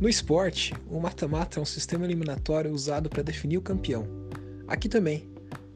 No 0.00 0.08
esporte, 0.08 0.72
o 0.88 1.00
mata-mata 1.00 1.58
é 1.58 1.62
um 1.62 1.66
sistema 1.66 2.04
eliminatório 2.04 2.72
usado 2.72 3.10
para 3.10 3.20
definir 3.20 3.58
o 3.58 3.62
campeão. 3.62 4.06
Aqui 4.68 4.88
também, 4.88 5.28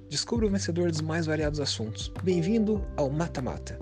descubra 0.08 0.46
o 0.46 0.48
vencedor 0.48 0.92
dos 0.92 1.01
mais 1.01 1.26
variados 1.26 1.58
assuntos. 1.58 2.06
Bem-vindo 2.22 2.87
ao 2.96 3.11
Mata-Mata. 3.11 3.80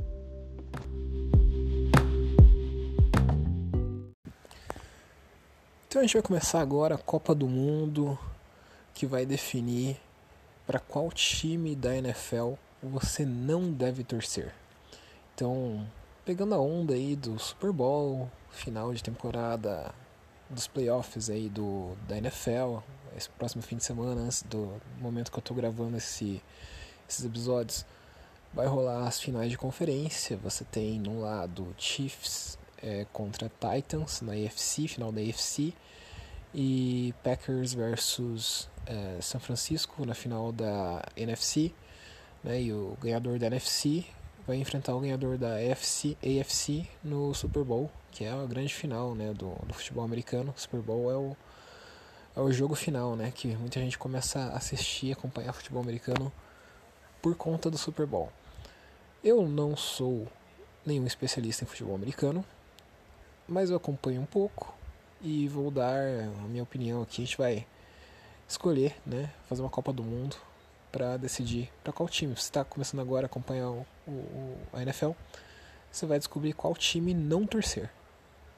Então 5.86 6.00
a 6.00 6.04
gente 6.04 6.14
vai 6.14 6.22
começar 6.22 6.62
agora 6.62 6.94
a 6.94 6.98
Copa 6.98 7.34
do 7.34 7.46
Mundo, 7.46 8.18
que 8.94 9.04
vai 9.04 9.26
definir 9.26 10.00
para 10.66 10.78
qual 10.78 11.12
time 11.12 11.76
da 11.76 11.94
NFL 11.94 12.54
você 12.82 13.26
não 13.26 13.70
deve 13.70 14.02
torcer. 14.02 14.54
Então, 15.34 15.86
pegando 16.24 16.54
a 16.54 16.58
onda 16.58 16.94
aí 16.94 17.14
do 17.14 17.38
Super 17.38 17.72
Bowl, 17.72 18.30
final 18.50 18.94
de 18.94 19.02
temporada, 19.02 19.92
dos 20.50 20.66
playoffs 20.66 21.30
aí 21.30 21.48
do, 21.48 21.96
da 22.08 22.18
NFL, 22.18 22.78
esse 23.16 23.28
próximo 23.30 23.62
fim 23.62 23.76
de 23.76 23.84
semana, 23.84 24.20
antes 24.20 24.42
do 24.42 24.80
momento 25.00 25.30
que 25.30 25.38
eu 25.38 25.40
estou 25.40 25.56
gravando 25.56 25.96
esse, 25.96 26.42
esses 27.08 27.24
episódios, 27.24 27.86
vai 28.52 28.66
rolar 28.66 29.06
as 29.06 29.20
finais 29.20 29.50
de 29.50 29.56
conferência. 29.56 30.36
Você 30.38 30.64
tem 30.64 30.98
no 30.98 31.20
lado 31.20 31.74
Chiefs 31.78 32.58
é, 32.82 33.06
contra 33.12 33.48
Titans 33.48 34.20
na 34.22 34.32
AFC, 34.32 34.88
final 34.88 35.12
da 35.12 35.20
AFC, 35.20 35.72
e 36.52 37.14
Packers 37.22 37.72
versus 37.72 38.68
é, 38.86 39.18
São 39.20 39.40
Francisco 39.40 40.04
na 40.04 40.14
final 40.14 40.50
da 40.50 41.02
NFC, 41.16 41.72
né, 42.42 42.60
e 42.60 42.72
o 42.72 42.96
ganhador 43.00 43.38
da 43.38 43.46
NFC 43.46 44.04
vai 44.46 44.56
enfrentar 44.56 44.94
o 44.94 45.00
ganhador 45.00 45.38
da 45.38 45.56
AFC, 45.56 46.16
AFC 46.22 46.86
no 47.02 47.34
Super 47.34 47.64
Bowl, 47.64 47.90
que 48.10 48.24
é 48.24 48.30
a 48.30 48.44
grande 48.46 48.74
final 48.74 49.14
né, 49.14 49.32
do, 49.32 49.50
do 49.66 49.74
futebol 49.74 50.04
americano. 50.04 50.52
O 50.56 50.60
Super 50.60 50.80
Bowl 50.80 51.10
é 51.10 51.16
o, 51.16 51.36
é 52.36 52.40
o 52.40 52.52
jogo 52.52 52.74
final, 52.74 53.16
né, 53.16 53.32
que 53.34 53.48
muita 53.56 53.80
gente 53.80 53.98
começa 53.98 54.40
a 54.40 54.56
assistir, 54.56 55.12
acompanhar 55.12 55.52
futebol 55.52 55.82
americano 55.82 56.32
por 57.22 57.34
conta 57.34 57.70
do 57.70 57.78
Super 57.78 58.06
Bowl. 58.06 58.32
Eu 59.22 59.46
não 59.46 59.76
sou 59.76 60.26
nenhum 60.84 61.06
especialista 61.06 61.64
em 61.64 61.66
futebol 61.66 61.94
americano, 61.94 62.44
mas 63.46 63.70
eu 63.70 63.76
acompanho 63.76 64.20
um 64.20 64.26
pouco 64.26 64.74
e 65.20 65.46
vou 65.48 65.70
dar 65.70 65.96
a 65.96 66.48
minha 66.48 66.62
opinião 66.62 67.02
aqui. 67.02 67.22
A 67.22 67.24
gente 67.24 67.36
vai 67.38 67.66
escolher, 68.48 68.96
né, 69.04 69.30
fazer 69.48 69.62
uma 69.62 69.70
Copa 69.70 69.92
do 69.92 70.02
Mundo 70.02 70.36
para 70.90 71.16
decidir 71.16 71.70
para 71.82 71.92
qual 71.92 72.08
time. 72.08 72.34
Você 72.34 72.42
está 72.42 72.64
começando 72.64 73.00
agora 73.00 73.24
a 73.24 73.28
acompanhar 73.28 73.70
o, 73.70 73.86
o, 74.06 74.56
a 74.72 74.82
NFL, 74.82 75.10
você 75.90 76.06
vai 76.06 76.18
descobrir 76.18 76.52
qual 76.52 76.74
time 76.74 77.14
não 77.14 77.46
torcer. 77.46 77.90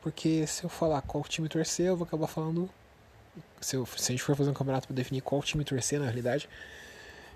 Porque 0.01 0.47
se 0.47 0.65
eu 0.65 0.71
falar 0.71 1.01
qual 1.03 1.23
time 1.25 1.49
torcer, 1.49 1.87
eu 1.87 1.97
vou 1.97 2.07
acabar 2.07 2.27
falando. 2.27 2.69
Se, 3.61 3.77
eu, 3.77 3.87
se 3.87 4.11
a 4.11 4.13
gente 4.13 4.23
for 4.23 4.37
fazer 4.37 4.51
um 4.51 4.55
campeonato 4.55 4.87
para 4.87 4.97
definir 4.97 5.21
qual 5.21 5.43
time 5.43 5.65
torcer 5.65 5.99
na 5.99 6.07
realidade, 6.07 6.49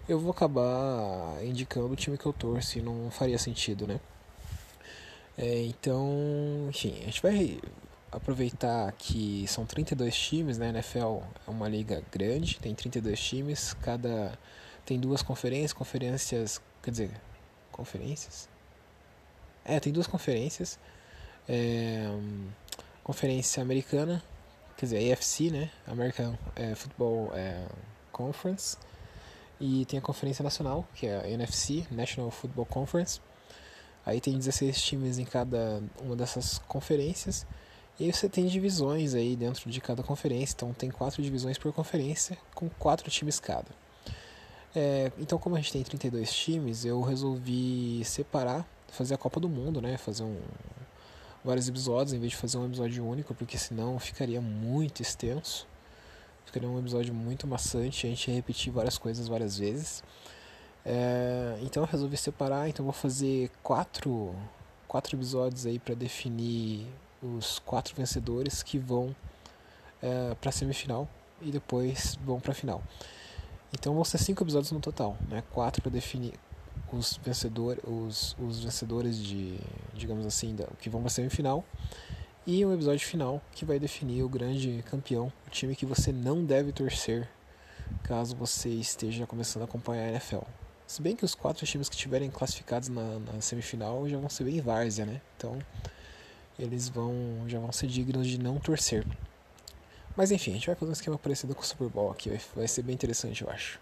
eu 0.09 0.19
vou 0.19 0.31
acabar 0.31 1.43
indicando 1.43 1.93
o 1.93 1.97
time 1.97 2.19
que 2.19 2.27
eu 2.27 2.33
torço 2.33 2.79
e 2.79 2.83
não 2.83 3.11
faria 3.11 3.39
sentido, 3.39 3.87
né? 3.87 4.01
É, 5.39 5.63
então, 5.65 6.67
enfim, 6.69 6.99
a 7.03 7.05
gente 7.07 7.23
vai 7.23 7.61
aproveitar 8.11 8.91
que 8.93 9.45
são 9.49 9.67
32 9.67 10.17
times, 10.17 10.59
né? 10.59 10.67
A 10.67 10.71
NFL 10.71 11.21
é 11.47 11.51
uma 11.51 11.69
liga 11.69 12.03
grande, 12.11 12.59
tem 12.59 12.75
32 12.75 13.21
times, 13.21 13.75
cada 13.75 14.39
tem 14.87 15.01
duas 15.01 15.20
conferências, 15.20 15.73
conferências, 15.73 16.61
quer 16.81 16.92
dizer, 16.92 17.11
conferências? 17.73 18.48
É, 19.65 19.81
tem 19.81 19.93
duas 19.93 20.06
conferências. 20.06 20.78
É, 21.48 22.09
conferência 23.03 23.61
americana, 23.61 24.23
quer 24.77 24.87
dizer, 24.87 25.12
AFC, 25.12 25.51
né? 25.51 25.70
American 25.89 26.39
é, 26.55 26.77
Football 26.77 27.33
é, 27.34 27.66
Conference. 28.12 28.77
E 29.61 29.84
tem 29.87 29.99
a 29.99 30.03
conferência 30.03 30.44
nacional, 30.44 30.87
que 30.94 31.09
é 31.09 31.16
a 31.16 31.28
NFC, 31.28 31.84
National 31.91 32.31
Football 32.31 32.66
Conference. 32.66 33.21
Aí 34.05 34.21
tem 34.21 34.38
16 34.38 34.81
times 34.81 35.19
em 35.19 35.25
cada 35.25 35.82
uma 36.00 36.15
dessas 36.15 36.59
conferências. 36.59 37.44
E 37.99 38.05
aí 38.05 38.12
você 38.12 38.28
tem 38.28 38.47
divisões 38.47 39.15
aí 39.15 39.34
dentro 39.34 39.69
de 39.69 39.81
cada 39.81 40.05
conferência. 40.05 40.55
Então 40.55 40.72
tem 40.72 40.93
quatro 40.93 41.21
divisões 41.21 41.59
por 41.59 41.72
conferência, 41.72 42.38
com 42.55 42.69
quatro 42.69 43.11
times 43.11 43.41
cada. 43.41 43.86
É, 44.78 45.10
então, 45.19 45.38
como 45.38 45.56
a 45.56 45.59
gente 45.59 45.72
tem 45.72 45.82
32 45.82 46.31
times, 46.31 46.84
eu 46.84 47.00
resolvi 47.00 48.04
separar, 48.04 48.69
fazer 48.88 49.14
a 49.14 49.16
Copa 49.16 49.41
do 49.41 49.48
Mundo, 49.48 49.81
né? 49.81 49.97
Fazer 49.97 50.22
um, 50.22 50.38
vários 51.42 51.66
episódios 51.66 52.12
em 52.12 52.19
vez 52.19 52.32
de 52.32 52.37
fazer 52.37 52.59
um 52.59 52.66
episódio 52.66 53.03
único, 53.03 53.34
porque 53.34 53.56
senão 53.56 53.98
ficaria 53.98 54.38
muito 54.38 55.00
extenso. 55.00 55.66
Ficaria 56.44 56.69
um 56.69 56.78
episódio 56.78 57.14
muito 57.14 57.47
maçante, 57.47 58.06
a 58.06 58.10
gente 58.10 58.28
ia 58.28 58.37
repetir 58.37 58.70
várias 58.70 58.98
coisas 58.98 59.26
várias 59.28 59.59
vezes. 59.59 60.04
É, 60.84 61.58
então 61.62 61.82
eu 61.82 61.87
resolvi 61.87 62.19
separar, 62.19 62.69
então 62.69 62.84
vou 62.84 62.93
fazer 62.93 63.50
quatro, 63.62 64.34
quatro 64.87 65.16
episódios 65.16 65.64
aí 65.64 65.78
para 65.78 65.94
definir 65.94 66.87
os 67.22 67.58
quatro 67.60 67.97
vencedores 67.97 68.62
que 68.62 68.78
vão 68.78 69.16
é, 70.03 70.34
para 70.34 70.50
a 70.50 70.53
semifinal 70.53 71.08
e 71.41 71.50
depois 71.50 72.19
vão 72.26 72.38
para 72.38 72.53
a 72.53 72.54
final. 72.54 72.82
Então 73.72 73.94
vão 73.94 74.04
ser 74.04 74.19
cinco 74.19 74.43
episódios 74.43 74.72
no 74.72 74.81
total, 74.81 75.16
né? 75.28 75.43
Quatro 75.53 75.82
para 75.82 75.91
definir 75.91 76.34
os 76.93 77.19
vencedores, 77.22 77.82
os, 77.84 78.37
os 78.38 78.65
vencedores 78.65 79.22
de, 79.22 79.59
digamos 79.94 80.27
assim, 80.27 80.54
da, 80.54 80.66
que 80.81 80.88
vão 80.88 81.00
para 81.00 81.09
a 81.09 81.10
semifinal 81.10 81.65
e 82.47 82.65
um 82.65 82.72
episódio 82.72 83.05
final 83.05 83.43
que 83.53 83.65
vai 83.65 83.78
definir 83.78 84.22
o 84.22 84.28
grande 84.28 84.84
campeão, 84.88 85.32
o 85.47 85.50
time 85.50 85.75
que 85.75 85.84
você 85.84 86.12
não 86.12 86.44
deve 86.44 86.71
torcer 86.71 87.28
caso 88.03 88.37
você 88.37 88.69
esteja 88.69 89.26
começando 89.26 89.62
a 89.62 89.65
acompanhar 89.65 90.05
a 90.05 90.09
NFL. 90.10 90.43
Se 90.87 91.03
bem 91.03 91.16
que 91.16 91.25
os 91.25 91.34
quatro 91.34 91.66
times 91.66 91.88
que 91.88 91.97
estiverem 91.97 92.31
classificados 92.31 92.88
na, 92.88 93.19
na, 93.19 93.41
semifinal 93.41 94.09
já 94.09 94.19
vão 94.19 94.28
ser 94.28 94.44
bem 94.44 94.60
várzea, 94.60 95.05
né? 95.05 95.21
Então 95.37 95.59
eles 96.59 96.88
vão 96.88 97.12
já 97.49 97.59
vão 97.59 97.72
ser 97.72 97.88
dignos 97.88 98.26
de 98.28 98.38
não 98.38 98.59
torcer. 98.59 99.05
Mas 100.16 100.31
enfim, 100.31 100.53
a 100.53 100.54
gente 100.54 100.66
vai 100.66 100.75
fazer 100.75 100.91
um 100.91 100.93
esquema 100.94 101.19
parecido 101.19 101.54
com 101.54 101.60
o 101.60 101.65
Super 101.65 101.88
Bowl 101.88 102.10
aqui, 102.10 102.31
vai, 102.54 102.66
ser 102.66 102.82
bem 102.82 102.94
interessante, 102.94 103.43
eu 103.43 103.50
acho. 103.50 103.78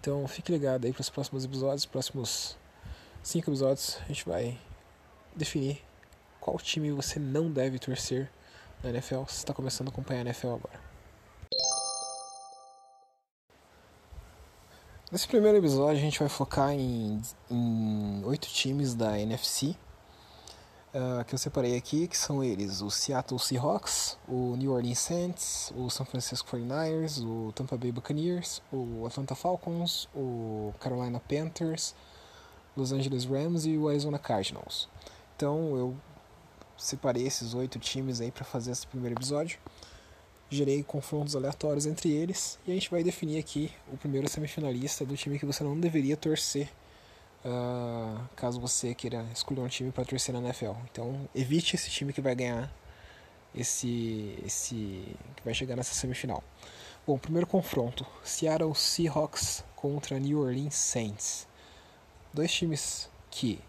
Então 0.00 0.26
fique 0.26 0.50
ligado 0.50 0.84
aí 0.84 0.92
para 0.92 1.00
os 1.00 1.08
próximos 1.08 1.44
episódios, 1.44 1.86
próximos 1.86 2.56
cinco 3.22 3.50
episódios, 3.50 3.98
a 4.02 4.06
gente 4.08 4.26
vai 4.26 4.58
definir 5.36 5.80
qual 6.40 6.58
time 6.58 6.90
você 6.90 7.20
não 7.20 7.52
deve 7.52 7.78
torcer 7.78 8.28
na 8.82 8.90
NFL 8.90 9.24
se 9.28 9.36
está 9.36 9.54
começando 9.54 9.88
a 9.88 9.90
acompanhar 9.90 10.20
a 10.20 10.22
NFL 10.22 10.48
agora. 10.48 10.80
Nesse 15.12 15.28
primeiro 15.28 15.58
episódio 15.58 15.98
a 15.98 16.00
gente 16.00 16.18
vai 16.18 16.28
focar 16.28 16.72
em 16.72 17.22
oito 18.24 18.48
times 18.48 18.94
da 18.94 19.18
NFC 19.18 19.76
uh, 20.94 21.24
que 21.24 21.34
eu 21.34 21.38
separei 21.38 21.76
aqui, 21.76 22.06
que 22.06 22.16
são 22.16 22.42
eles 22.42 22.80
o 22.80 22.90
Seattle 22.90 23.38
Seahawks, 23.38 24.18
o 24.28 24.56
New 24.56 24.72
Orleans 24.72 24.98
Saints, 24.98 25.72
o 25.76 25.88
San 25.90 26.04
Francisco 26.04 26.56
49ers, 26.56 27.24
o 27.24 27.52
Tampa 27.52 27.76
Bay 27.76 27.92
Buccaneers, 27.92 28.62
o 28.72 29.06
Atlanta 29.06 29.34
Falcons, 29.34 30.08
o 30.14 30.74
Carolina 30.80 31.20
Panthers, 31.20 31.94
Los 32.76 32.92
Angeles 32.92 33.24
Rams 33.24 33.66
e 33.66 33.76
o 33.76 33.88
Arizona 33.88 34.18
Cardinals. 34.18 34.88
Então 35.36 35.76
eu 35.76 35.96
separei 36.76 37.26
esses 37.26 37.54
oito 37.54 37.78
times 37.78 38.20
aí 38.20 38.30
para 38.30 38.44
fazer 38.44 38.72
esse 38.72 38.86
primeiro 38.86 39.16
episódio. 39.16 39.58
Gerei 40.48 40.82
confrontos 40.82 41.36
aleatórios 41.36 41.86
entre 41.86 42.10
eles 42.10 42.58
e 42.66 42.72
a 42.72 42.74
gente 42.74 42.90
vai 42.90 43.04
definir 43.04 43.38
aqui 43.38 43.70
o 43.92 43.96
primeiro 43.96 44.28
semifinalista 44.28 45.04
do 45.04 45.16
time 45.16 45.38
que 45.38 45.46
você 45.46 45.62
não 45.62 45.78
deveria 45.78 46.16
torcer 46.16 46.68
uh, 47.44 48.28
caso 48.36 48.60
você 48.60 48.94
queira 48.94 49.26
escolher 49.32 49.60
um 49.60 49.68
time 49.68 49.90
para 49.90 50.04
torcer 50.04 50.34
na 50.34 50.40
NFL. 50.40 50.72
Então, 50.90 51.28
evite 51.34 51.76
esse 51.76 51.90
time 51.90 52.12
que 52.12 52.20
vai 52.20 52.34
ganhar 52.34 52.72
esse 53.54 54.38
esse 54.44 54.74
que 55.36 55.42
vai 55.44 55.54
chegar 55.54 55.76
nessa 55.76 55.94
semifinal. 55.94 56.42
Bom, 57.06 57.18
primeiro 57.18 57.46
confronto: 57.46 58.06
Seattle 58.22 58.74
Seahawks 58.74 59.64
contra 59.74 60.18
New 60.18 60.40
Orleans 60.40 60.74
Saints. 60.74 61.48
Dois 62.32 62.52
times 62.52 63.08
que 63.30 63.60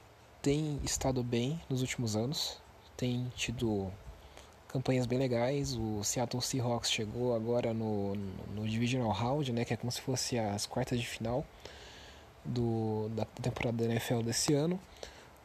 têm 0.41 0.79
estado 0.83 1.23
bem 1.23 1.59
nos 1.69 1.81
últimos 1.81 2.15
anos, 2.15 2.57
têm 2.95 3.31
tido 3.35 3.91
campanhas 4.67 5.05
bem 5.05 5.17
legais. 5.17 5.75
O 5.75 6.03
Seattle 6.03 6.41
Seahawks 6.41 6.91
chegou 6.91 7.35
agora 7.35 7.73
no, 7.73 8.15
no, 8.53 8.67
Divisional 8.67 9.11
Round, 9.11 9.51
né, 9.51 9.65
que 9.65 9.73
é 9.73 9.77
como 9.77 9.91
se 9.91 10.01
fosse 10.01 10.37
as 10.37 10.65
quartas 10.65 10.99
de 10.99 11.07
final 11.07 11.45
do, 12.43 13.09
da 13.09 13.25
temporada 13.25 13.85
da 13.85 13.91
NFL 13.91 14.21
desse 14.21 14.53
ano. 14.53 14.79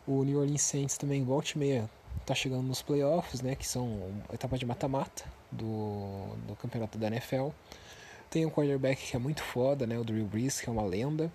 O 0.06 0.22
New 0.24 0.38
Orleans 0.38 0.62
Saints 0.62 0.96
também, 0.96 1.24
volta 1.24 1.52
e 1.54 1.58
meia, 1.58 1.90
está 2.20 2.34
chegando 2.34 2.62
nos 2.62 2.82
playoffs, 2.82 3.42
né, 3.42 3.54
que 3.54 3.66
são 3.66 4.00
a 4.28 4.34
etapa 4.34 4.56
de 4.56 4.64
mata-mata 4.66 5.24
do, 5.50 6.36
do 6.46 6.56
campeonato 6.56 6.98
da 6.98 7.08
NFL. 7.08 7.48
Tem 8.30 8.44
um 8.44 8.50
quarterback 8.50 9.10
que 9.10 9.16
é 9.16 9.18
muito 9.18 9.42
foda, 9.42 9.86
né, 9.86 9.98
o 9.98 10.04
Drew 10.04 10.24
Brees, 10.26 10.60
que 10.60 10.68
é 10.68 10.72
uma 10.72 10.84
lenda. 10.84 11.30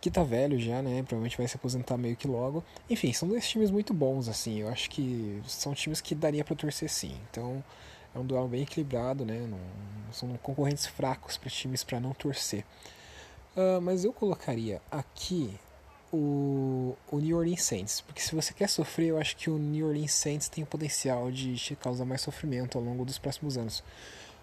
que 0.00 0.10
tá 0.10 0.24
velho 0.24 0.58
já, 0.58 0.82
né? 0.82 1.02
Provavelmente 1.02 1.36
vai 1.36 1.46
se 1.46 1.56
aposentar 1.56 1.96
meio 1.96 2.16
que 2.16 2.26
logo. 2.26 2.64
Enfim, 2.90 3.12
são 3.12 3.28
dois 3.28 3.48
times 3.48 3.70
muito 3.70 3.94
bons, 3.94 4.28
assim. 4.28 4.60
Eu 4.60 4.68
acho 4.68 4.90
que 4.90 5.40
são 5.46 5.74
times 5.74 6.00
que 6.00 6.14
daria 6.14 6.44
para 6.44 6.56
torcer 6.56 6.88
sim. 6.90 7.16
Então 7.30 7.62
é 8.14 8.18
um 8.18 8.26
duelo 8.26 8.48
bem 8.48 8.62
equilibrado, 8.62 9.24
né? 9.24 9.46
Não, 9.48 9.58
são 10.12 10.36
concorrentes 10.38 10.86
fracos 10.86 11.36
para 11.36 11.48
times 11.50 11.84
para 11.84 12.00
não 12.00 12.12
torcer. 12.12 12.64
Uh, 13.56 13.80
mas 13.80 14.04
eu 14.04 14.12
colocaria 14.12 14.80
aqui 14.90 15.58
o, 16.12 16.96
o 17.10 17.18
New 17.18 17.36
Orleans 17.36 17.62
Saints, 17.62 18.00
porque 18.00 18.20
se 18.20 18.34
você 18.34 18.52
quer 18.52 18.68
sofrer, 18.68 19.08
eu 19.08 19.18
acho 19.18 19.36
que 19.36 19.50
o 19.50 19.58
New 19.58 19.86
Orleans 19.86 20.12
Saints 20.12 20.48
tem 20.48 20.64
o 20.64 20.66
potencial 20.66 21.30
de 21.30 21.56
te 21.56 21.76
causar 21.76 22.04
mais 22.04 22.20
sofrimento 22.20 22.78
ao 22.78 22.84
longo 22.84 23.04
dos 23.04 23.18
próximos 23.18 23.56
anos. 23.56 23.82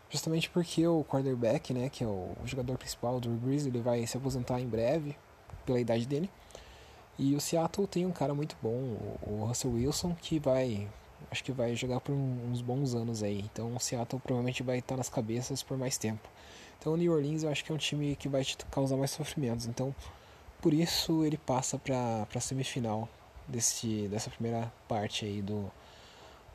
Justamente 0.10 0.50
porque 0.50 0.86
o 0.88 1.04
quarterback, 1.04 1.72
né, 1.74 1.90
que 1.90 2.04
é 2.04 2.08
o 2.08 2.36
jogador 2.44 2.78
principal 2.78 3.20
do 3.20 3.30
Brees, 3.30 3.66
ele 3.68 3.80
vai 3.80 4.06
se 4.08 4.18
aposentar 4.18 4.60
em 4.60 4.68
breve, 4.68 5.16
pela 5.66 5.80
idade 5.80 6.08
dele. 6.08 6.30
E 7.18 7.36
o 7.36 7.42
Seattle 7.42 7.86
tem 7.86 8.06
um 8.06 8.12
cara 8.12 8.34
muito 8.34 8.56
bom, 8.62 8.98
o 9.22 9.46
Russell 9.46 9.72
Wilson, 9.74 10.16
que 10.16 10.40
vai, 10.40 10.88
acho 11.30 11.44
que 11.44 11.52
vai 11.52 11.76
jogar 11.76 12.00
por 12.00 12.14
uns 12.14 12.62
bons 12.62 12.96
anos 12.96 13.22
aí. 13.22 13.42
Então 13.52 13.76
o 13.76 13.80
Seattle 13.80 14.20
provavelmente 14.20 14.64
vai 14.64 14.80
estar 14.80 14.98
nas 14.98 15.10
cabeças 15.10 15.62
por 15.62 15.78
mais 15.78 15.98
tempo. 15.98 16.28
Então 16.80 16.94
o 16.94 16.98
New 16.98 17.12
Orleans 17.12 17.44
eu 17.44 17.50
acho 17.50 17.64
que 17.64 17.72
é 17.72 17.76
um 17.76 17.78
time 17.78 18.16
que 18.16 18.30
vai 18.30 18.44
te 18.44 18.58
causar 18.72 18.96
mais 18.96 19.12
sofrimentos. 19.12 19.66
Então 19.66 19.94
por 20.62 20.74
isso 20.74 21.24
ele 21.26 21.38
passa 21.38 21.78
para 21.78 22.28
a 22.34 22.40
semifinal 22.40 23.08
desse, 23.48 24.08
dessa 24.08 24.30
primeira 24.30 24.72
parte 24.88 25.26
aí 25.26 25.42
do, 25.42 25.72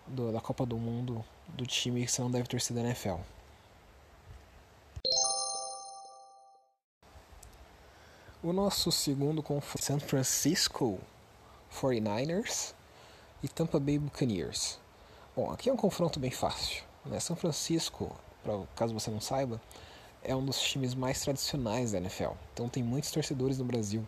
do, 0.06 0.32
da 0.32 0.41
Copa 0.41 0.65
do 0.67 0.76
Mundo 0.76 1.25
do 1.49 1.67
time 1.67 2.05
que 2.05 2.11
você 2.11 2.23
não 2.23 2.31
deve 2.31 2.49
torcer 2.49 2.75
da 2.75 2.82
NFL. 2.82 3.17
O 8.43 8.53
nosso 8.53 8.93
segundo 8.93 9.43
confronto 9.43 9.82
San 9.82 9.99
Francisco 9.99 11.00
49ers 11.73 12.75
e 13.43 13.49
Tampa 13.49 13.81
Bay 13.81 13.99
Buccaneers. 13.99 14.79
Bom, 15.35 15.50
aqui 15.50 15.69
é 15.69 15.73
um 15.73 15.76
confronto 15.76 16.21
bem 16.21 16.31
fácil. 16.31 16.85
Né? 17.05 17.19
São 17.21 17.35
Francisco, 17.35 18.15
pra, 18.43 18.61
caso 18.76 18.94
você 18.94 19.11
não 19.11 19.21
saiba, 19.21 19.61
é 20.25 20.35
um 20.35 20.44
dos 20.44 20.61
times 20.61 20.94
mais 20.94 21.21
tradicionais 21.21 21.93
da 21.93 21.99
NFL. 21.99 22.32
Então 22.53 22.69
tem 22.69 22.82
muitos 22.82 23.11
torcedores 23.11 23.59
no 23.59 23.65
Brasil. 23.65 24.06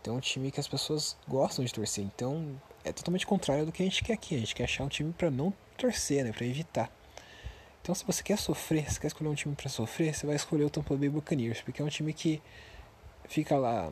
Então 0.00 0.14
é 0.14 0.16
um 0.16 0.20
time 0.20 0.50
que 0.50 0.58
as 0.58 0.68
pessoas 0.68 1.16
gostam 1.28 1.64
de 1.64 1.72
torcer. 1.72 2.04
Então 2.04 2.60
é 2.84 2.92
totalmente 2.92 3.26
contrário 3.26 3.64
do 3.64 3.72
que 3.72 3.82
a 3.82 3.86
gente 3.86 4.02
quer 4.02 4.14
aqui. 4.14 4.34
A 4.34 4.38
gente 4.38 4.54
quer 4.54 4.64
achar 4.64 4.84
um 4.84 4.88
time 4.88 5.12
para 5.12 5.30
não 5.30 5.52
torcer, 5.76 6.24
né? 6.24 6.32
para 6.32 6.44
evitar. 6.44 6.90
Então 7.80 7.94
se 7.94 8.04
você 8.04 8.22
quer 8.22 8.36
sofrer, 8.36 8.92
se 8.92 9.00
quer 9.00 9.06
escolher 9.06 9.28
um 9.28 9.34
time 9.34 9.54
para 9.54 9.68
sofrer, 9.68 10.14
você 10.14 10.26
vai 10.26 10.36
escolher 10.36 10.64
o 10.64 10.70
Tampa 10.70 10.96
Bay 10.96 11.08
Buccaneers, 11.08 11.60
porque 11.62 11.80
é 11.80 11.84
um 11.84 11.88
time 11.88 12.12
que 12.12 12.42
fica 13.24 13.56
lá 13.56 13.90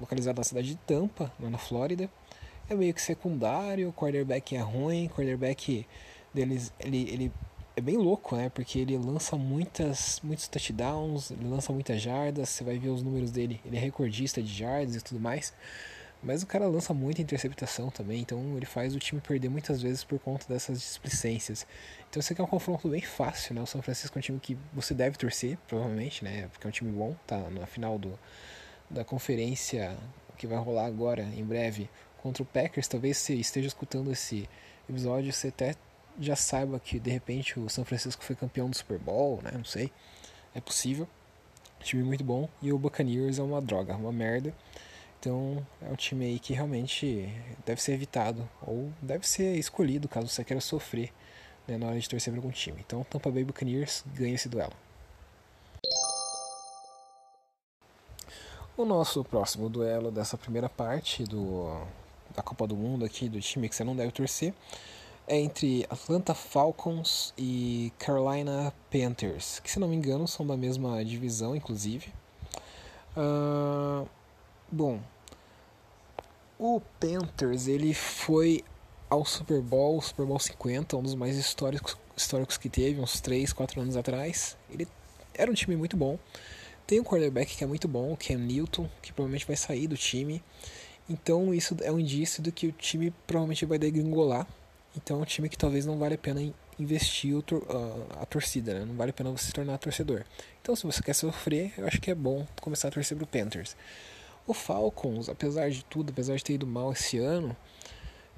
localizado 0.00 0.38
na 0.38 0.44
cidade 0.44 0.68
de 0.68 0.76
Tampa, 0.76 1.32
lá 1.38 1.48
na 1.48 1.58
Flórida. 1.58 2.10
É 2.68 2.74
meio 2.74 2.94
que 2.94 3.02
secundário, 3.02 3.88
o 3.88 3.92
quarterback 3.92 4.56
é 4.56 4.60
ruim, 4.60 5.06
o 5.06 5.10
quarterback 5.10 5.86
deles 6.32 6.72
ele, 6.78 7.10
ele 7.10 7.32
é 7.80 7.82
bem 7.82 7.96
louco, 7.96 8.36
né? 8.36 8.48
Porque 8.50 8.78
ele 8.78 8.96
lança 8.96 9.36
muitas, 9.36 10.20
muitos 10.22 10.46
touchdowns, 10.46 11.30
ele 11.30 11.48
lança 11.48 11.72
muitas 11.72 12.00
jardas, 12.00 12.48
você 12.50 12.62
vai 12.62 12.78
ver 12.78 12.90
os 12.90 13.02
números 13.02 13.30
dele, 13.30 13.60
ele 13.64 13.76
é 13.76 13.80
recordista 13.80 14.42
de 14.42 14.52
jardas 14.52 14.96
e 14.96 15.00
tudo 15.00 15.18
mais. 15.18 15.52
Mas 16.22 16.42
o 16.42 16.46
cara 16.46 16.66
lança 16.68 16.92
muita 16.92 17.22
interceptação 17.22 17.88
também, 17.88 18.20
então 18.20 18.54
ele 18.54 18.66
faz 18.66 18.94
o 18.94 18.98
time 18.98 19.22
perder 19.22 19.48
muitas 19.48 19.80
vezes 19.80 20.04
por 20.04 20.18
conta 20.18 20.46
dessas 20.46 20.78
displicências. 20.78 21.66
Então 22.10 22.20
esse 22.20 22.32
aqui 22.32 22.42
é 22.42 22.44
um 22.44 22.46
confronto 22.46 22.86
bem 22.88 23.00
fácil, 23.00 23.54
né? 23.54 23.62
O 23.62 23.66
São 23.66 23.80
Francisco 23.80 24.18
é 24.18 24.20
um 24.20 24.22
time 24.22 24.38
que 24.38 24.58
você 24.74 24.92
deve 24.92 25.16
torcer, 25.16 25.56
provavelmente, 25.66 26.22
né? 26.22 26.48
Porque 26.48 26.66
é 26.66 26.68
um 26.68 26.72
time 26.72 26.92
bom, 26.92 27.16
tá 27.26 27.38
na 27.50 27.66
final 27.66 27.98
do, 27.98 28.18
da 28.90 29.02
conferência 29.02 29.96
que 30.36 30.46
vai 30.46 30.58
rolar 30.58 30.86
agora, 30.86 31.22
em 31.22 31.44
breve, 31.44 31.88
contra 32.18 32.42
o 32.42 32.46
Packers, 32.46 32.86
talvez 32.86 33.16
você 33.16 33.34
esteja 33.34 33.68
escutando 33.68 34.12
esse 34.12 34.46
episódio, 34.88 35.32
você 35.32 35.48
até 35.48 35.74
já 36.18 36.36
saiba 36.36 36.78
que 36.80 36.98
de 36.98 37.10
repente 37.10 37.58
o 37.58 37.68
São 37.68 37.84
Francisco 37.84 38.24
foi 38.24 38.36
campeão 38.36 38.68
do 38.68 38.76
Super 38.76 38.98
Bowl, 38.98 39.40
né? 39.42 39.50
Não 39.54 39.64
sei. 39.64 39.92
É 40.54 40.60
possível. 40.60 41.08
Time 41.80 42.02
muito 42.02 42.24
bom. 42.24 42.48
E 42.60 42.72
o 42.72 42.78
Buccaneers 42.78 43.38
é 43.38 43.42
uma 43.42 43.60
droga, 43.60 43.96
uma 43.96 44.12
merda. 44.12 44.54
Então 45.18 45.66
é 45.82 45.90
um 45.90 45.96
time 45.96 46.24
aí 46.24 46.38
que 46.38 46.52
realmente 46.52 47.28
deve 47.64 47.80
ser 47.82 47.92
evitado. 47.92 48.48
Ou 48.62 48.92
deve 49.00 49.26
ser 49.26 49.56
escolhido 49.56 50.08
caso 50.08 50.28
você 50.28 50.44
queira 50.44 50.60
sofrer 50.60 51.12
né, 51.66 51.78
na 51.78 51.86
hora 51.88 52.00
de 52.00 52.08
torcer 52.08 52.32
para 52.32 52.40
algum 52.40 52.50
time. 52.50 52.78
Então 52.86 53.04
Tampa 53.04 53.30
Bay 53.30 53.44
Buccaneers 53.44 54.04
ganha 54.14 54.34
esse 54.34 54.48
duelo. 54.48 54.72
O 58.76 58.84
nosso 58.84 59.22
próximo 59.22 59.68
duelo 59.68 60.10
dessa 60.10 60.38
primeira 60.38 60.68
parte 60.68 61.24
do, 61.24 61.86
da 62.34 62.42
Copa 62.42 62.66
do 62.66 62.74
Mundo 62.74 63.04
aqui, 63.04 63.28
do 63.28 63.38
time 63.40 63.68
que 63.68 63.74
você 63.74 63.84
não 63.84 63.94
deve 63.94 64.10
torcer, 64.10 64.54
é 65.30 65.38
entre 65.38 65.86
Atlanta 65.88 66.34
Falcons 66.34 67.32
e 67.38 67.92
Carolina 68.00 68.74
Panthers, 68.90 69.60
que 69.60 69.70
se 69.70 69.78
não 69.78 69.86
me 69.86 69.94
engano 69.94 70.26
são 70.26 70.44
da 70.44 70.56
mesma 70.56 71.04
divisão, 71.04 71.54
inclusive. 71.54 72.12
Uh, 73.16 74.08
bom, 74.72 74.98
o 76.58 76.82
Panthers 76.98 77.68
ele 77.68 77.94
foi 77.94 78.64
ao 79.08 79.24
Super 79.24 79.60
Bowl, 79.60 80.02
Super 80.02 80.26
Bowl 80.26 80.40
50, 80.40 80.96
um 80.96 81.02
dos 81.02 81.14
mais 81.14 81.36
históricos, 81.36 81.96
históricos 82.16 82.58
que 82.58 82.68
teve, 82.68 83.00
uns 83.00 83.20
3, 83.20 83.52
4 83.52 83.80
anos 83.80 83.96
atrás. 83.96 84.56
Ele 84.68 84.88
era 85.32 85.48
um 85.48 85.54
time 85.54 85.76
muito 85.76 85.96
bom. 85.96 86.18
Tem 86.88 86.98
um 86.98 87.04
quarterback 87.04 87.56
que 87.56 87.62
é 87.62 87.66
muito 87.68 87.86
bom, 87.86 88.16
que 88.16 88.32
é 88.32 88.36
Newton, 88.36 88.90
que 89.00 89.12
provavelmente 89.12 89.46
vai 89.46 89.56
sair 89.56 89.86
do 89.86 89.96
time. 89.96 90.42
Então 91.08 91.54
isso 91.54 91.76
é 91.82 91.92
um 91.92 92.00
indício 92.00 92.42
do 92.42 92.50
que 92.50 92.66
o 92.66 92.72
time 92.72 93.12
provavelmente 93.28 93.64
vai 93.64 93.78
degringolar. 93.78 94.44
Então 94.96 95.18
é 95.18 95.22
um 95.22 95.24
time 95.24 95.48
que 95.48 95.56
talvez 95.56 95.86
não 95.86 95.98
vale 95.98 96.14
a 96.14 96.18
pena 96.18 96.40
investir 96.78 97.34
a 98.20 98.26
torcida, 98.26 98.74
né? 98.74 98.84
não 98.84 98.94
vale 98.94 99.10
a 99.10 99.14
pena 99.14 99.30
você 99.30 99.46
se 99.46 99.52
tornar 99.52 99.78
torcedor. 99.78 100.24
Então 100.60 100.74
se 100.74 100.84
você 100.84 101.02
quer 101.02 101.14
sofrer, 101.14 101.72
eu 101.78 101.86
acho 101.86 102.00
que 102.00 102.10
é 102.10 102.14
bom 102.14 102.46
começar 102.60 102.88
a 102.88 102.90
torcer 102.90 103.16
pro 103.16 103.26
Panthers. 103.26 103.76
O 104.46 104.54
Falcons, 104.54 105.28
apesar 105.28 105.70
de 105.70 105.84
tudo, 105.84 106.10
apesar 106.10 106.34
de 106.36 106.42
ter 106.42 106.54
ido 106.54 106.66
mal 106.66 106.92
esse 106.92 107.18
ano, 107.18 107.56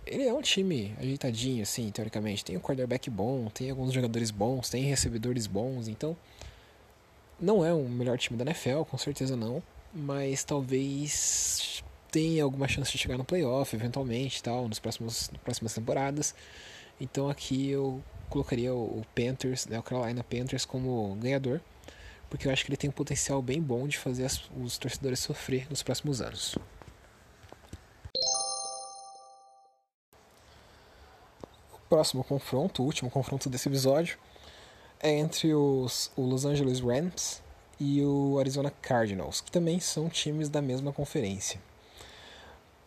ele 0.05 0.25
é 0.25 0.33
um 0.33 0.43
time 0.43 0.95
ajeitadinho, 0.99 1.63
assim, 1.63 1.91
teoricamente. 1.91 2.45
Tem 2.45 2.57
um 2.57 2.61
quarterback 2.61 3.09
bom, 3.09 3.49
tem 3.49 3.71
alguns 3.71 3.93
jogadores 3.93 4.31
bons, 4.31 4.69
tem 4.69 4.83
recebedores 4.85 5.47
bons, 5.47 5.89
então 5.89 6.17
não 7.41 7.65
é 7.65 7.73
o 7.73 7.89
melhor 7.89 8.19
time 8.19 8.37
da 8.37 8.45
NFL, 8.45 8.83
com 8.83 8.99
certeza 8.99 9.37
não, 9.37 9.63
mas 9.93 10.45
talvez 10.45 11.83
tenha 12.13 12.45
alguma 12.45 12.69
chance 12.69 12.93
de 12.93 12.99
chegar 12.99 13.17
no 13.17 13.25
playoff 13.25 13.75
eventualmente, 13.75 14.43
tal, 14.43 14.69
nos 14.69 14.79
próximos 14.79 15.31
nas 15.31 15.41
próximas 15.41 15.75
temporadas. 15.75 16.35
Então 17.01 17.29
aqui 17.29 17.71
eu 17.71 18.05
colocaria 18.29 18.73
o 18.73 19.03
Panthers, 19.15 19.67
né, 19.67 19.79
o 19.79 19.83
Carolina 19.83 20.23
Panthers 20.23 20.65
como 20.65 21.17
ganhador, 21.17 21.61
porque 22.29 22.47
eu 22.47 22.53
acho 22.53 22.65
que 22.65 22.71
ele 22.71 22.77
tem 22.77 22.91
um 22.91 22.93
potencial 22.93 23.43
bem 23.43 23.61
bom 23.61 23.89
de 23.89 23.99
fazer 23.99 24.25
as, 24.25 24.43
os 24.57 24.79
torcedores 24.79 25.21
sofrer 25.21 25.67
nos 25.71 25.83
próximos 25.83 26.21
anos. 26.21 26.57
O 31.75 31.79
próximo 31.89 32.23
confronto, 32.25 32.83
o 32.83 32.87
último 32.87 33.11
confronto 33.11 33.51
desse 33.51 33.69
episódio, 33.69 34.19
é 35.01 35.11
entre 35.11 35.53
os, 35.55 36.11
o 36.15 36.23
Los 36.23 36.45
Angeles 36.45 36.81
Rams 36.81 37.43
e 37.81 38.03
o 38.03 38.39
Arizona 38.39 38.71
Cardinals, 38.71 39.41
que 39.41 39.51
também 39.51 39.81
são 39.81 40.09
times 40.09 40.49
da 40.49 40.63
mesma 40.63 40.93
conferência. 40.93 41.61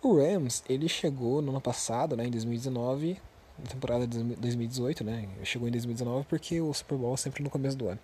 O 0.05 0.17
Rams, 0.17 0.63
ele 0.69 0.87
chegou 0.87 1.41
no 1.41 1.49
ano 1.49 1.59
passado, 1.59 2.15
né, 2.15 2.27
em 2.27 2.29
2019, 2.29 3.17
na 3.57 3.65
temporada 3.65 4.05
de 4.05 4.21
2018, 4.35 5.03
né, 5.03 5.27
chegou 5.43 5.67
em 5.67 5.71
2019 5.71 6.27
porque 6.29 6.61
o 6.61 6.71
Super 6.75 6.95
Bowl 6.95 7.15
é 7.15 7.17
sempre 7.17 7.41
no 7.41 7.49
começo 7.49 7.75
do 7.75 7.87
ano. 7.87 7.99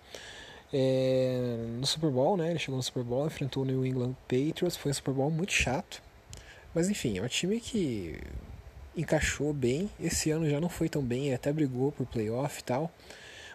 É, 0.72 1.64
no 1.78 1.86
Super 1.86 2.10
Bowl, 2.10 2.36
né, 2.36 2.50
ele 2.50 2.58
chegou 2.58 2.76
no 2.76 2.82
Super 2.82 3.04
Bowl, 3.04 3.24
enfrentou 3.24 3.62
o 3.62 3.66
New 3.66 3.86
England 3.86 4.16
Patriots, 4.22 4.76
foi 4.76 4.90
um 4.90 4.94
Super 4.94 5.14
Bowl 5.14 5.30
muito 5.30 5.52
chato, 5.52 6.02
mas 6.74 6.90
enfim, 6.90 7.18
é 7.18 7.22
um 7.22 7.28
time 7.28 7.60
que 7.60 8.18
encaixou 8.96 9.52
bem, 9.52 9.88
esse 10.00 10.28
ano 10.32 10.50
já 10.50 10.60
não 10.60 10.68
foi 10.68 10.88
tão 10.88 11.04
bem, 11.04 11.32
até 11.32 11.52
brigou 11.52 11.92
por 11.92 12.04
playoff 12.04 12.58
e 12.58 12.64
tal, 12.64 12.90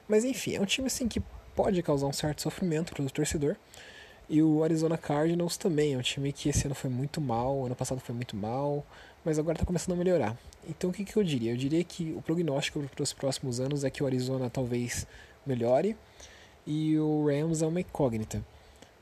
mas 0.07 0.23
enfim, 0.23 0.55
é 0.55 0.61
um 0.61 0.65
time 0.65 0.87
assim 0.87 1.09
que 1.09 1.21
pode 1.53 1.83
causar 1.83 2.07
um 2.07 2.13
certo 2.13 2.43
sofrimento 2.43 2.93
para 2.93 3.03
o 3.03 3.11
torcedor. 3.11 3.57
E 4.29 4.41
o 4.41 4.61
Arizona 4.63 4.97
Cardinals 4.97 5.55
também 5.55 5.93
é 5.93 5.97
um 5.97 6.01
time 6.01 6.33
que 6.33 6.49
esse 6.49 6.65
ano 6.65 6.75
foi 6.75 6.89
muito 6.89 7.21
mal, 7.21 7.65
ano 7.65 7.75
passado 7.75 8.01
foi 8.01 8.13
muito 8.13 8.35
mal, 8.35 8.85
mas 9.23 9.39
agora 9.39 9.55
está 9.55 9.65
começando 9.65 9.93
a 9.93 9.97
melhorar. 9.97 10.37
Então 10.67 10.89
o 10.89 10.93
que, 10.93 11.05
que 11.05 11.15
eu 11.15 11.23
diria? 11.23 11.51
Eu 11.51 11.57
diria 11.57 11.81
que 11.83 12.11
o 12.11 12.21
prognóstico 12.21 12.83
para 12.93 13.03
os 13.03 13.13
próximos 13.13 13.61
anos 13.61 13.85
é 13.85 13.89
que 13.89 14.03
o 14.03 14.05
Arizona 14.05 14.49
talvez 14.49 15.07
melhore 15.45 15.95
e 16.65 16.97
o 16.99 17.25
Rams 17.25 17.61
é 17.61 17.67
uma 17.67 17.79
incógnita. 17.79 18.43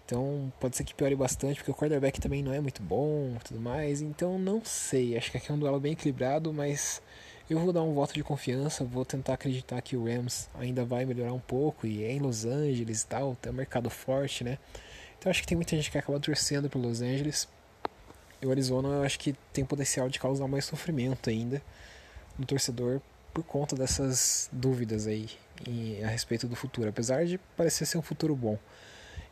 Então 0.06 0.54
pode 0.60 0.78
ser 0.78 0.84
que 0.84 0.94
piore 0.94 1.16
bastante, 1.16 1.58
porque 1.58 1.72
o 1.72 1.74
quarterback 1.74 2.22
também 2.22 2.44
não 2.44 2.54
é 2.54 2.62
muito 2.62 2.84
bom 2.84 3.36
tudo 3.44 3.60
mais. 3.60 4.02
Então 4.02 4.38
não 4.38 4.64
sei, 4.64 5.18
acho 5.18 5.32
que 5.32 5.38
aqui 5.38 5.52
é 5.52 5.56
um 5.56 5.58
duelo 5.58 5.80
bem 5.80 5.94
equilibrado, 5.94 6.54
mas 6.54 7.02
eu 7.50 7.60
vou 7.60 7.74
dar 7.74 7.82
um 7.82 7.96
voto 7.96 8.14
de 8.14 8.24
confiança, 8.24 8.84
vou 8.84 9.04
tentar 9.04 9.34
acreditar 9.34 9.82
que 9.82 9.98
o 9.98 10.06
Rams 10.06 10.48
ainda 10.54 10.86
vai 10.86 11.04
melhorar 11.06 11.34
um 11.34 11.40
pouco 11.40 11.88
e 11.88 12.04
é 12.04 12.12
em 12.12 12.20
Los 12.20 12.46
Angeles 12.46 13.02
e 13.02 13.08
tal, 13.08 13.36
tem 13.42 13.52
um 13.52 13.56
mercado 13.56 13.90
forte, 13.90 14.44
né? 14.44 14.60
Então 15.26 15.32
acho 15.32 15.42
que 15.42 15.48
tem 15.48 15.56
muita 15.56 15.76
gente 15.76 15.90
que 15.90 15.98
acaba 15.98 16.20
torcendo 16.20 16.70
para 16.70 16.80
Los 16.80 17.02
Angeles, 17.02 17.48
E 18.40 18.46
o 18.46 18.52
Arizona 18.52 18.90
eu 18.90 19.02
acho 19.02 19.18
que 19.18 19.34
tem 19.52 19.66
potencial 19.66 20.08
de 20.08 20.20
causar 20.20 20.48
mais 20.48 20.66
sofrimento 20.66 21.32
ainda 21.32 21.64
no 22.38 22.46
torcedor 22.46 23.02
por 23.34 23.44
conta 23.44 23.76
dessas 23.76 24.48
dúvidas 24.52 25.08
aí 25.08 25.28
em, 25.68 26.04
a 26.04 26.10
respeito 26.10 26.48
do 26.48 26.56
futuro, 26.56 26.90
apesar 26.90 27.26
de 27.26 27.40
parecer 27.58 27.88
ser 27.88 27.98
um 27.98 28.04
futuro 28.04 28.36
bom. 28.36 28.60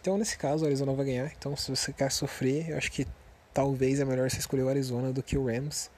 Então, 0.01 0.17
nesse 0.17 0.35
caso, 0.35 0.63
o 0.63 0.67
Arizona 0.67 0.91
vai 0.93 1.05
ganhar. 1.05 1.31
Então, 1.37 1.55
se 1.55 1.69
você 1.69 1.93
quer 1.93 2.11
sofrer, 2.11 2.71
eu 2.71 2.77
acho 2.79 2.91
que 2.91 3.05
talvez 3.53 3.99
é 3.99 4.05
melhor 4.05 4.27
você 4.31 4.39
escolher 4.39 4.63
o 4.63 4.69
Arizona 4.69 5.13
do 5.13 5.21
que 5.21 5.37
o 5.37 5.45
Rams. 5.45 5.91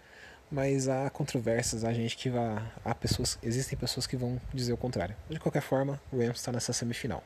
Mas 0.51 0.89
há 0.89 1.09
controvérsias, 1.09 1.85
há 1.85 1.93
gente 1.93 2.17
que 2.17 2.29
vai. 2.29 2.61
Há 2.83 2.93
pessoas, 2.93 3.39
existem 3.41 3.77
pessoas 3.77 4.05
que 4.05 4.17
vão 4.17 4.41
dizer 4.53 4.73
o 4.73 4.77
contrário. 4.77 5.15
De 5.29 5.39
qualquer 5.39 5.61
forma, 5.61 6.01
o 6.11 6.17
Rams 6.17 6.39
está 6.39 6.51
nessa 6.51 6.73
semifinal. 6.73 7.23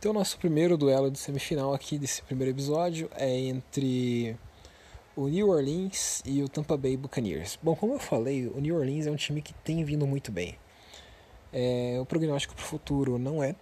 Então, 0.00 0.14
nosso 0.14 0.38
primeiro 0.38 0.78
duelo 0.78 1.10
de 1.10 1.18
semifinal 1.18 1.74
aqui 1.74 1.98
desse 1.98 2.22
primeiro 2.22 2.50
episódio 2.50 3.10
é 3.16 3.38
entre 3.38 4.34
o 5.14 5.28
New 5.28 5.50
Orleans 5.50 6.22
e 6.24 6.42
o 6.42 6.48
Tampa 6.48 6.74
Bay 6.74 6.96
Buccaneers. 6.96 7.58
Bom, 7.62 7.76
como 7.76 7.92
eu 7.92 7.98
falei, 7.98 8.46
o 8.46 8.58
New 8.62 8.76
Orleans 8.76 9.06
é 9.06 9.10
um 9.10 9.16
time 9.16 9.42
que 9.42 9.52
tem 9.52 9.84
vindo 9.84 10.06
muito 10.06 10.32
bem. 10.32 10.56
É, 11.52 11.98
o 12.00 12.06
prognóstico 12.06 12.54
para 12.54 12.62
o 12.62 12.66
futuro 12.66 13.18
não 13.18 13.42
é 13.44 13.54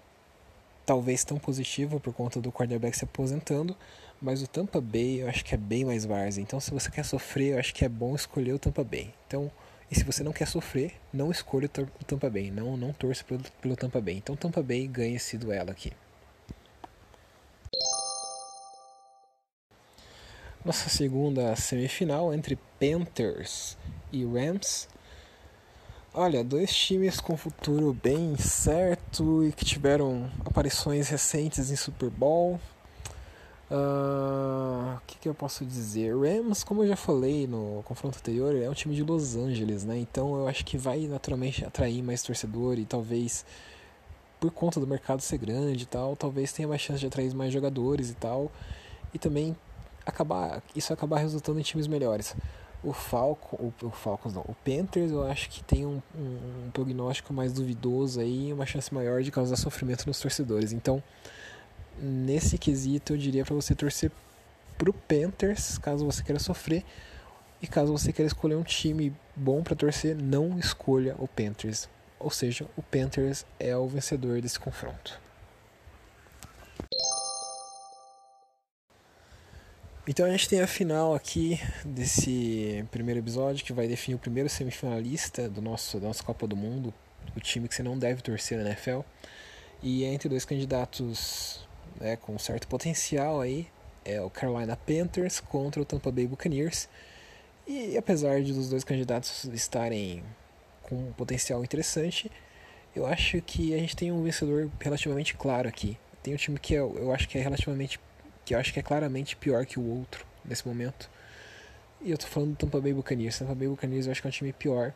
talvez 0.87 1.25
tão 1.25 1.41
positivo 1.41 1.99
por 1.99 2.15
conta 2.15 2.41
do 2.41 2.53
quarterback 2.53 2.97
se 2.97 3.03
aposentando, 3.03 3.77
mas 4.23 4.41
o 4.41 4.47
Tampa 4.47 4.81
Bay 4.81 5.23
eu 5.23 5.29
acho 5.29 5.45
que 5.45 5.57
é 5.57 5.59
bem 5.59 5.85
mais 5.85 6.05
várzea. 6.05 6.41
Então, 6.41 6.61
se 6.61 6.71
você 6.71 6.89
quer 6.89 7.05
sofrer, 7.05 7.55
eu 7.55 7.59
acho 7.59 7.75
que 7.75 7.85
é 7.85 7.89
bom 7.89 8.15
escolher 8.15 8.53
o 8.53 8.61
Tampa 8.61 8.85
Bay. 8.85 9.13
Então, 9.27 9.51
e 9.91 9.97
se 9.97 10.05
você 10.05 10.23
não 10.23 10.33
quer 10.33 10.47
sofrer, 10.47 10.93
não 11.13 11.33
escolha 11.33 11.69
o 12.01 12.05
Tampa 12.05 12.31
Bay, 12.31 12.49
não, 12.53 12.77
não 12.77 12.93
torça 12.93 13.25
pelo, 13.25 13.43
pelo 13.61 13.75
Tampa 13.75 14.01
Bay. 14.01 14.19
Então, 14.19 14.37
Tampa 14.37 14.63
Bay 14.63 14.87
ganha 14.87 15.17
esse 15.17 15.37
duelo 15.37 15.73
aqui. 15.73 15.91
Nossa 20.69 20.91
segunda 20.91 21.57
semifinal 21.57 22.35
entre 22.35 22.59
Panthers 22.79 23.75
e 24.13 24.23
Rams. 24.23 24.87
Olha, 26.13 26.45
dois 26.45 26.77
times 26.77 27.21
com 27.21 27.39
futuro 27.39 27.95
bem 28.03 28.37
certo 28.37 29.47
e 29.47 29.51
que 29.51 29.65
tiveram 29.65 30.31
aparições 30.45 31.09
recentes 31.09 31.71
em 31.71 31.77
Super 31.77 32.11
Bowl. 32.11 32.61
Uh, 33.71 34.97
o 34.97 35.01
que, 35.07 35.17
que, 35.21 35.29
eu 35.31 35.33
posso 35.33 35.65
dizer? 35.65 36.15
Rams, 36.15 36.63
como 36.63 36.83
eu 36.83 36.89
já 36.89 36.97
falei 36.97 37.47
no 37.47 37.83
confronto 37.87 38.19
anterior, 38.19 38.55
é 38.55 38.69
um 38.69 38.75
time 38.75 38.95
de 38.95 39.03
Los 39.03 39.37
Angeles, 39.37 39.85
né? 39.85 39.97
Então 39.97 40.37
eu 40.37 40.47
acho 40.47 40.67
que 40.67 40.77
vai 40.77 41.07
naturalmente 41.07 41.65
atrair 41.65 42.03
mais 42.03 42.23
torcedor 42.23 42.79
e 42.79 42.85
talvez 42.85 43.43
por 44.39 44.51
conta 44.51 44.79
do 44.79 44.87
mercado 44.87 45.23
ser 45.23 45.39
grande 45.39 45.85
e 45.85 45.87
tal, 45.87 46.15
talvez 46.15 46.53
tenha 46.53 46.69
mais 46.69 46.83
chance 46.83 47.01
de 47.01 47.07
atrair 47.07 47.35
mais 47.35 47.55
jogadores 47.55 48.11
e 48.11 48.15
tal. 48.15 48.53
E 49.15 49.19
também 49.19 49.57
acabar 50.09 50.63
isso 50.75 50.93
acabar 50.93 51.19
resultando 51.19 51.59
em 51.59 51.63
times 51.63 51.87
melhores. 51.87 52.35
O 52.83 52.93
Falcon, 52.93 53.57
o, 53.57 53.87
o 53.87 53.91
Falcons 53.91 54.35
não, 54.35 54.43
o 54.43 54.55
Panthers 54.65 55.11
eu 55.11 55.27
acho 55.27 55.51
que 55.51 55.65
tem 55.65 55.85
um, 55.85 56.01
um, 56.17 56.67
um 56.67 56.71
prognóstico 56.73 57.33
mais 57.33 57.53
duvidoso 57.53 58.21
aí, 58.21 58.53
uma 58.53 58.67
chance 58.67 58.93
maior 58.95 59.23
de 59.23 59.33
causar 59.33 59.57
sofrimento 59.57 60.07
nos 60.07 60.21
torcedores. 60.21 60.73
Então, 60.73 61.03
nesse 62.01 62.57
quesito, 62.57 63.15
eu 63.15 63.17
diria 63.17 63.45
para 63.45 63.55
você 63.55 63.75
torcer 63.75 64.13
pro 64.77 64.93
Panthers, 64.93 65.77
caso 65.79 66.07
você 66.07 66.23
queira 66.23 66.39
sofrer. 66.39 66.85
E 67.61 67.67
caso 67.67 67.91
você 67.91 68.13
queira 68.13 68.29
escolher 68.29 68.55
um 68.55 68.63
time 68.63 69.13
bom 69.35 69.65
para 69.65 69.75
torcer, 69.75 70.17
não 70.17 70.57
escolha 70.61 71.17
o 71.19 71.27
Panthers. 71.27 71.89
Ou 72.21 72.31
seja, 72.31 72.67
o 72.77 72.83
Panthers 72.83 73.45
é 73.59 73.77
o 73.77 73.89
vencedor 73.89 74.41
desse 74.41 74.61
confronto. 74.61 75.21
Então 80.11 80.25
a 80.25 80.31
gente 80.31 80.49
tem 80.49 80.63
a 80.63 80.67
final 80.67 81.15
aqui 81.15 81.61
desse 81.85 82.83
primeiro 82.91 83.21
episódio 83.21 83.63
que 83.63 83.75
vai 83.75 83.87
definir 83.87 84.15
o 84.15 84.19
primeiro 84.19 84.49
semifinalista 84.49 85.51
do 85.51 85.61
nosso, 85.61 86.01
da 86.01 86.07
nossa 86.07 86.25
Copa 86.25 86.47
do 86.47 86.57
Mundo, 86.57 86.95
o 87.37 87.41
time 87.41 87.69
que 87.69 87.75
você 87.75 87.83
não 87.83 87.99
deve 87.99 88.23
torcer 88.23 88.57
na 88.57 88.71
NFL. 88.71 89.01
E 89.83 90.05
é 90.05 90.09
entre 90.09 90.31
dois 90.31 90.47
candidatos 90.47 91.69
né, 92.01 92.17
com 92.17 92.39
certo 92.39 92.67
potencial 92.67 93.43
aí, 93.43 93.69
é 94.03 94.19
o 94.19 94.31
Carolina 94.31 94.79
Panthers 94.79 95.41
contra 95.41 95.83
o 95.83 95.85
Tampa 95.85 96.11
Bay 96.11 96.27
Buccaneers. 96.27 96.89
E 97.67 97.95
apesar 97.99 98.43
de 98.43 98.53
os 98.53 98.71
dois 98.71 98.85
candidatos 98.85 99.45
estarem 99.45 100.25
com 100.85 100.97
um 100.97 101.13
potencial 101.13 101.63
interessante, 101.63 102.33
eu 102.97 103.05
acho 103.05 103.43
que 103.43 103.75
a 103.75 103.79
gente 103.79 103.95
tem 103.95 104.11
um 104.11 104.23
vencedor 104.23 104.71
relativamente 104.81 105.35
claro 105.35 105.69
aqui. 105.69 105.99
Tem 106.23 106.33
um 106.33 106.39
time 106.39 106.59
que 106.59 106.73
eu, 106.73 106.97
eu 106.99 107.13
acho 107.13 107.29
que 107.29 107.37
é 107.37 107.43
relativamente 107.43 108.01
que 108.49 108.55
eu 108.55 108.59
acho 108.59 108.73
que 108.73 108.81
é 108.81 108.83
claramente 108.83 109.37
pior 109.37 109.67
que 109.67 109.79
o 109.79 109.87
outro 109.87 110.25
nesse 110.43 110.67
momento. 110.67 111.11
E 112.01 112.11
eu 112.11 112.17
tô 112.17 112.27
falando 112.27 112.53
do 112.53 112.57
Tampa 112.57 112.81
Bay 112.81 112.95
Buccaneers. 112.95 113.39
Tampa 113.39 113.55
Bay 113.55 113.69
Buccaneers 113.69 114.07
eu 114.07 114.13
acho 114.13 114.23
que 114.23 114.27
é 114.27 114.31
um 114.31 114.33
time 114.33 114.55
pior 114.55 114.95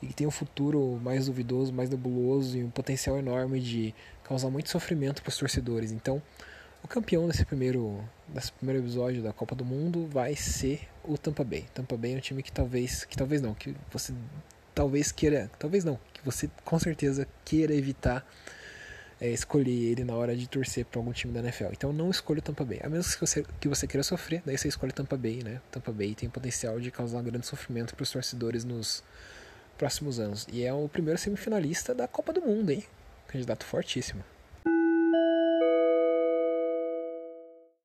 e 0.00 0.06
que 0.06 0.14
tem 0.14 0.24
um 0.24 0.30
futuro 0.30 1.00
mais 1.02 1.26
duvidoso, 1.26 1.72
mais 1.72 1.90
nebuloso 1.90 2.56
e 2.56 2.62
um 2.62 2.70
potencial 2.70 3.18
enorme 3.18 3.58
de 3.58 3.92
causar 4.22 4.50
muito 4.50 4.70
sofrimento 4.70 5.20
para 5.20 5.30
os 5.30 5.36
torcedores. 5.36 5.90
Então, 5.90 6.22
o 6.80 6.86
campeão 6.86 7.26
desse 7.26 7.44
primeiro, 7.44 7.98
desse 8.28 8.52
primeiro 8.52 8.80
episódio 8.80 9.20
da 9.20 9.32
Copa 9.32 9.56
do 9.56 9.64
Mundo 9.64 10.06
vai 10.06 10.36
ser 10.36 10.86
o 11.02 11.18
Tampa 11.18 11.42
Bay. 11.42 11.64
Tampa 11.74 11.96
Bay 11.96 12.14
é 12.14 12.16
um 12.18 12.20
time 12.20 12.40
que 12.40 12.52
talvez, 12.52 13.04
que 13.04 13.16
talvez 13.16 13.42
não, 13.42 13.52
que 13.52 13.74
você 13.90 14.14
talvez 14.72 15.10
queira, 15.10 15.50
talvez 15.58 15.82
não, 15.82 15.98
que 16.12 16.24
você 16.24 16.48
com 16.64 16.78
certeza 16.78 17.26
queira 17.44 17.74
evitar 17.74 18.24
é, 19.20 19.30
escolher 19.30 19.70
ele 19.70 20.04
na 20.04 20.14
hora 20.14 20.36
de 20.36 20.46
torcer 20.46 20.84
para 20.84 20.98
algum 20.98 21.12
time 21.12 21.32
da 21.32 21.40
NFL. 21.40 21.72
Então 21.72 21.92
não 21.92 22.10
escolha 22.10 22.38
o 22.38 22.42
Tampa 22.42 22.64
Bay. 22.64 22.80
A 22.82 22.88
menos 22.88 23.14
que 23.14 23.20
você, 23.20 23.44
que 23.60 23.68
você 23.68 23.86
queira 23.86 24.02
sofrer, 24.02 24.42
daí 24.44 24.56
você 24.56 24.68
escolhe 24.68 24.92
o 24.92 24.94
Tampa 24.94 25.16
Bay, 25.16 25.42
né? 25.42 25.60
Tampa 25.70 25.92
Bay 25.92 26.14
tem 26.14 26.28
potencial 26.28 26.78
de 26.78 26.90
causar 26.90 27.18
um 27.18 27.24
grande 27.24 27.46
sofrimento 27.46 27.94
para 27.94 28.02
os 28.02 28.10
torcedores 28.10 28.64
nos 28.64 29.02
próximos 29.78 30.20
anos. 30.20 30.46
E 30.52 30.64
é 30.64 30.72
o 30.72 30.88
primeiro 30.88 31.18
semifinalista 31.18 31.94
da 31.94 32.06
Copa 32.06 32.32
do 32.32 32.42
Mundo, 32.42 32.70
hein? 32.70 32.84
Candidato 33.28 33.64
fortíssimo. 33.64 34.22